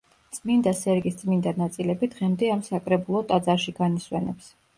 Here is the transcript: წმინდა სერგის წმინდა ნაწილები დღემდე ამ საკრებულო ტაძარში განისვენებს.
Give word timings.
წმინდა 0.35 0.71
სერგის 0.77 1.19
წმინდა 1.19 1.53
ნაწილები 1.63 2.09
დღემდე 2.15 2.49
ამ 2.55 2.65
საკრებულო 2.71 3.23
ტაძარში 3.35 3.77
განისვენებს. 3.83 4.51